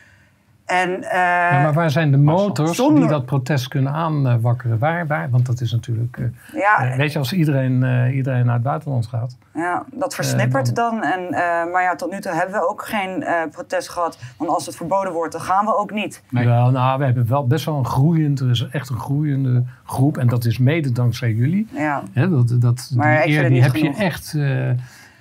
[0.69, 1.19] En, eh,
[1.51, 4.79] Ja, maar waar zijn de motors Zonder- die dat protest kunnen aanwakkeren?
[4.79, 5.31] Waar, waar?
[5.31, 6.17] Want dat is natuurlijk...
[6.19, 9.37] eh, ja, eh, weet je, als iedereen, eh, iedereen naar het buitenland gaat...
[9.55, 11.03] Ja, dat versnippert dan.
[11.03, 14.19] En, eh, maar ja, tot nu toe hebben we ook geen eh, protest gehad.
[14.37, 16.23] Want als het verboden wordt, dan gaan we ook niet.
[16.31, 16.47] Nee.
[16.47, 18.41] Wel, nou, we hebben wel best wel een groeiend...
[18.41, 20.19] Er is echt een groeiende groep.
[20.19, 21.69] En dat is mede dankzij jullie.
[21.73, 24.35] Ja, Hè, dat, dat, Maar ik die eer die heb je echt...
[24.35, 24.71] eh,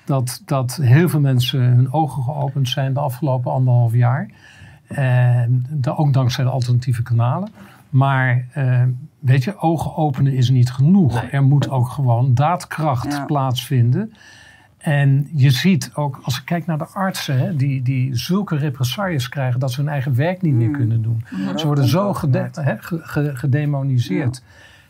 [0.06, 4.30] dat, dat heel veel mensen hun ogen geopend zijn de afgelopen anderhalf jaar.
[5.70, 7.50] Da- ook dankzij de alternatieve kanalen.
[7.90, 8.82] Maar eh,
[9.20, 11.22] weet je, ogen openen is niet genoeg.
[11.22, 11.32] Nee.
[11.32, 13.26] Er moet ook gewoon daadkracht Ja.
[13.26, 14.14] plaatsvinden.
[14.78, 19.30] En je ziet ook, als ik kijk naar de artsen, hè, die, die zulke represailles
[19.30, 20.74] krijgen dat ze hun eigen werk niet meer Mm.
[20.74, 21.24] kunnen doen.
[21.56, 22.56] Ze worden zo gede- gemaakt.
[22.56, 24.44] hè, ge- ge- gedemoniseerd.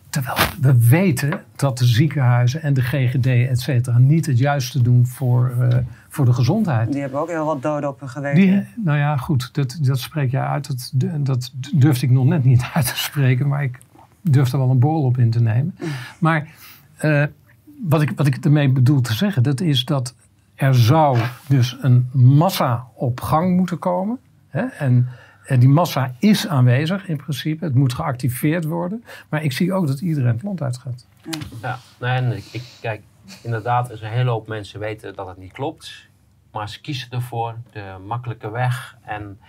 [0.10, 5.06] Terwijl we weten dat de ziekenhuizen en de GGD, et cetera, niet het juiste doen
[5.06, 5.78] voor, eh,
[6.18, 6.92] voor de gezondheid.
[6.92, 8.42] die hebben ook heel wat doden op hun geweten.
[8.42, 10.68] Die, nou ja, goed, dat, dat spreek jij uit.
[10.68, 10.92] Dat,
[11.26, 13.80] dat durfde ik nog net niet uit te spreken, maar ik
[14.22, 15.76] durf er wel een borrel op in te nemen.
[16.20, 16.48] Maar
[16.98, 17.24] eh,
[17.84, 20.16] wat, ik, wat ik ermee bedoel te zeggen, dat is dat
[20.56, 24.20] er zou dus een massa op gang moeten komen.
[24.48, 24.66] Hè?
[24.66, 25.10] En,
[25.46, 27.66] en die massa is aanwezig in principe.
[27.66, 29.04] Het moet geactiveerd worden.
[29.30, 31.06] Maar ik zie ook dat iedereen het land uitgaat.
[31.62, 33.02] Ja, nou, en ik, ik, kijk,
[33.42, 36.07] inderdaad, er is een hele hoop mensen weten dat het niet klopt.
[36.52, 38.98] Maar ze kiezen ervoor, de makkelijke weg.
[39.04, 39.40] En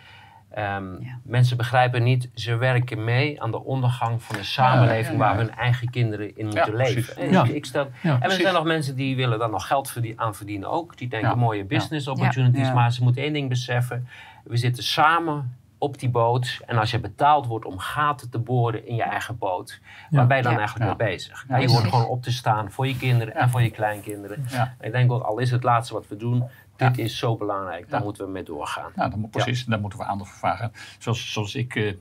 [0.50, 1.18] ehm, Ja.
[1.24, 5.18] mensen begrijpen niet, ze werken mee aan de ondergang van de samenleving ja, ja.
[5.18, 6.94] waar hun eigen kinderen in moeten precies.
[6.94, 7.16] leven.
[7.16, 7.44] En, Ja.
[7.44, 10.34] ik, stel, Ja, en er zijn nog mensen die willen daar nog geld verdien- aan
[10.34, 10.96] verdienen ook.
[10.96, 11.34] Die denken Ja.
[11.34, 12.66] mooie business opportunities.
[12.66, 12.72] Ja.
[12.74, 14.08] Maar ze moeten één ding beseffen.
[14.44, 16.60] We zitten samen op die boot.
[16.66, 19.80] En als je betaald wordt om gaten te boren in je eigen boot.
[20.10, 20.58] Waar ben je dan Ja.
[20.58, 20.96] eigenlijk Ja.
[20.96, 21.44] mee bezig?
[21.48, 24.44] Je hoort gewoon op te staan voor je kinderen en voor je kleinkinderen.
[24.50, 24.74] Ja.
[24.78, 26.44] En ik denk ook, al is het laatste wat we doen.
[26.78, 26.88] Ja.
[26.88, 27.90] Dit is zo belangrijk.
[27.90, 28.04] Daar Ja.
[28.04, 28.90] moeten we mee doorgaan.
[28.96, 29.64] Ja, dan, moet- precies.
[29.64, 30.72] Daar moeten we aandacht voor vragen.
[30.98, 31.94] Zoals, zoals ik eh,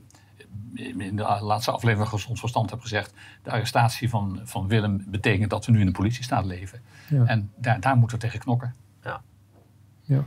[0.74, 3.14] in de laatste aflevering van Gezond Verstand heb gezegd.
[3.42, 6.80] De arrestatie van, van Willem betekent dat we nu in een politiestaat leven.
[7.08, 7.24] Ja.
[7.26, 8.74] En daar, daar moeten we tegen knokken.
[9.02, 10.24] Ja.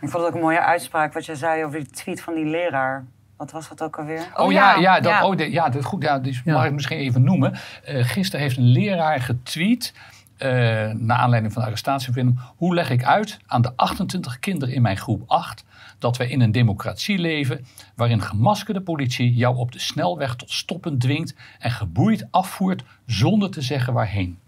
[0.00, 2.44] Ik vond het ook een mooie uitspraak wat je zei over die tweet van die
[2.44, 3.04] leraar.
[3.36, 4.26] Wat was dat ook alweer?
[4.36, 5.26] Oh, ja, ja, dat, ja.
[5.26, 6.52] Oh, de- ja, dat, goed, ja, die Ja.
[6.52, 7.52] mag ik misschien even noemen.
[7.84, 9.94] Eh gisteren heeft een leraar getweet.
[10.42, 12.38] Eh naar aanleiding van de arrestatie van Willem.
[12.56, 15.64] Hoe leg ik uit aan de 28 kinderen in mijn groep 8
[15.98, 20.98] dat wij in een democratie leven waarin gemaskerde politie jou op de snelweg tot stoppen
[20.98, 24.38] dwingt en geboeid afvoert zonder te zeggen waarheen?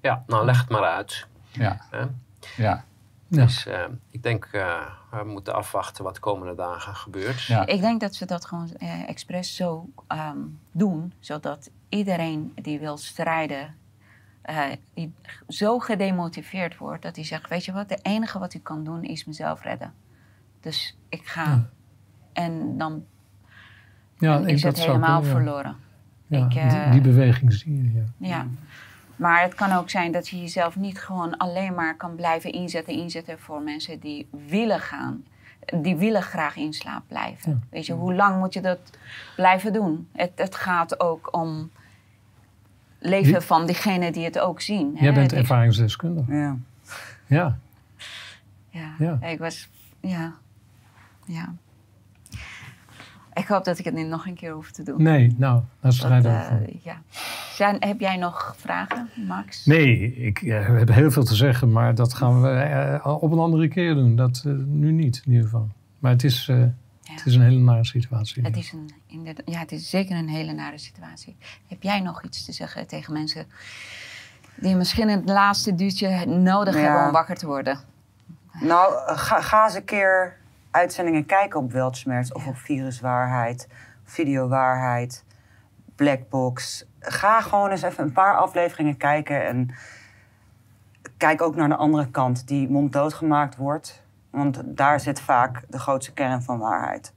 [0.00, 1.26] Ja, nou leg het maar uit.
[1.52, 2.08] Ja, ja,
[2.56, 2.84] Ja.
[3.30, 7.42] Dus eh, ik denk, eh, we moeten afwachten wat de komende dagen gebeurt.
[7.42, 7.66] ja.
[7.66, 10.38] Ik denk dat ze dat gewoon eh, expres zo ehm,
[10.72, 13.74] doen, zodat iedereen die wil strijden,
[14.50, 15.12] eh, die
[15.48, 19.02] zo gedemotiveerd wordt dat hij zegt: Weet je wat, de enige wat ik kan doen
[19.02, 19.92] is mezelf redden.
[20.60, 21.44] Dus ik ga.
[21.44, 21.68] Ja.
[22.32, 23.04] En dan
[24.18, 25.76] Ja, is ik, het helemaal kunnen, verloren.
[26.26, 28.28] Ja, Ik, eh, die, die beweging zie je, ja.
[28.28, 28.46] Ja.
[29.16, 32.94] Maar het kan ook zijn dat je jezelf niet gewoon alleen maar kan blijven inzetten,
[32.94, 35.24] inzetten voor mensen die willen gaan.
[35.82, 37.62] Die willen graag in slaap blijven.
[37.70, 38.78] Weet je, hoe lang moet je dat
[39.36, 40.08] blijven doen?
[40.12, 41.70] Het, het gaat ook om
[43.00, 44.92] leven Wie- van diegenen die het ook zien.
[44.96, 45.04] hè.
[45.04, 46.32] Jij bent ervaringsdeskundige.
[46.34, 46.56] Ja.
[47.26, 47.58] Ja.
[48.70, 49.18] Ja, Ja.
[49.22, 49.68] ik was...
[50.00, 50.34] Ja.
[51.26, 51.54] Ja.
[53.34, 55.02] Ik hoop dat ik het niet nog een keer hoef te doen.
[55.02, 56.60] Nee, nou, Dat, we eh, voor.
[56.82, 57.02] ja.
[57.52, 59.64] Zijn, heb jij nog vragen, Max?
[59.66, 63.32] Nee, ik eh, we hebben heel veel te zeggen, maar dat gaan we eh, op
[63.32, 64.16] een andere keer doen.
[64.16, 65.68] Dat eh, nu niet, in ieder geval.
[65.98, 66.62] Maar het is, eh,
[67.10, 67.16] Ja.
[67.16, 68.42] het is een hele nare situatie.
[68.42, 71.36] Het is, een, inderdaad, ja, het is zeker een hele nare situatie.
[71.66, 73.46] Heb jij nog iets te zeggen tegen mensen
[74.54, 76.80] die misschien het laatste duwtje nodig Ja.
[76.80, 77.78] hebben om wakker te worden?
[78.60, 80.36] Nou, ga, ga eens een keer
[80.70, 83.68] uitzendingen kijken op Weltschmerz of op Viruswaarheid,
[84.04, 85.24] Videowaarheid,
[85.96, 86.84] Blackbox.
[87.00, 89.74] Ga gewoon eens even een paar afleveringen kijken en
[91.16, 94.02] kijk ook naar de andere kant die monddood gemaakt wordt.
[94.30, 97.14] Want daar zit vaak de grootste kern van waarheid.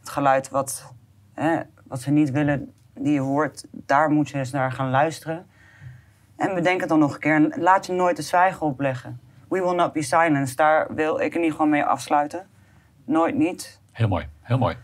[0.00, 0.92] Het geluid wat,
[1.34, 5.46] hè, wat ze niet willen, die je hoort, daar moet je eens naar gaan luisteren.
[6.36, 9.20] En bedenk het dan nog een keer en laat je nooit de zwijgen opleggen.
[9.48, 10.56] We will not be silenced.
[10.56, 12.46] Daar wil ik in ieder geval mee afsluiten.
[13.04, 13.80] Nooit niet.
[13.92, 14.76] Heel mooi, heel mooi.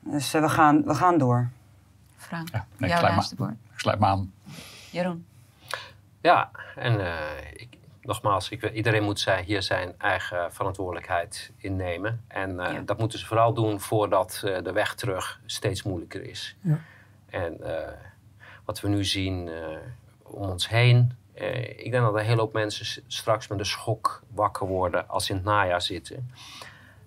[0.00, 1.48] Dus eh, we, gaan, we gaan door.
[2.16, 3.56] Frank, Ja, nee, ik jouw sluit, laatste me, woord.
[3.72, 4.32] ik sluit me aan.
[4.90, 5.26] Jeroen.
[6.20, 7.68] Ja, en eh, ik,
[8.02, 12.24] nogmaals, ik, wil- iedereen moet zijn, hier zijn eigen verantwoordelijkheid innemen.
[12.28, 12.80] En eh, Ja.
[12.80, 16.56] dat moeten ze vooral doen voordat eh, de weg terug steeds moeilijker is.
[16.60, 16.78] Ja.
[17.30, 17.92] En eh,
[18.64, 19.76] wat we nu zien eh,
[20.22, 21.16] om ons heen.
[21.34, 25.24] eh, ik denk dat een hele hoop mensen straks met een schok wakker worden als
[25.26, 26.30] ze in het najaar zitten.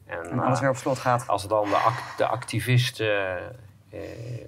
[0.05, 1.27] En, En alles weer op slot gaat.
[1.27, 3.37] als dan de, act- de activisten
[3.89, 3.99] eh,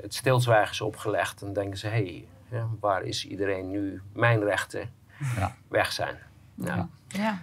[0.02, 4.44] het stilzwijgen is opgelegd, dan denken ze: hé, hey, ja, waar is iedereen nu mijn
[4.44, 4.90] rechten
[5.36, 5.56] Ja.
[5.68, 6.18] weg zijn?
[6.56, 6.88] Ja.
[7.08, 7.40] Ja.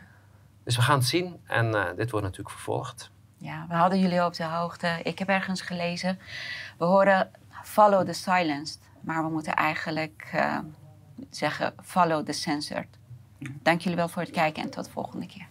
[0.64, 3.11] Dus we gaan het zien en eh, dit wordt natuurlijk vervolgd.
[3.37, 5.01] ja, we hadden jullie op de hoogte.
[5.03, 6.18] Ik heb ergens gelezen,
[6.79, 7.31] we horen
[7.62, 8.81] follow the silenced.
[9.01, 10.59] Maar we moeten eigenlijk eh,
[11.31, 12.98] zeggen follow the censored.
[13.62, 15.46] Dank jullie wel voor het kijken en tot de volgende keer.